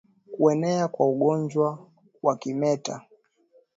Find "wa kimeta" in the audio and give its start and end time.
2.23-3.01